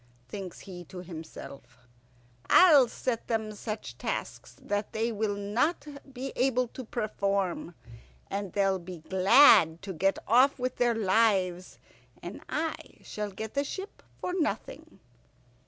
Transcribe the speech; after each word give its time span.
Thinks 0.29 0.61
he 0.61 0.83
to 0.85 1.03
himself, 1.03 1.77
"I'll 2.49 2.87
set 2.87 3.27
them 3.27 3.51
such 3.51 3.99
tasks 3.99 4.55
that 4.59 4.93
they 4.93 5.11
will 5.11 5.35
not 5.35 5.85
be 6.11 6.33
able 6.35 6.67
to 6.69 6.83
perform, 6.83 7.75
and 8.27 8.53
they'll 8.53 8.79
be 8.79 8.97
glad 9.07 9.79
to 9.83 9.93
get 9.93 10.17
off 10.27 10.57
with 10.57 10.77
their 10.77 10.95
lives, 10.95 11.77
and 12.23 12.41
I 12.49 12.73
shall 13.03 13.29
get 13.29 13.53
the 13.53 13.63
ship 13.63 14.01
for 14.19 14.33
nothing." 14.33 14.99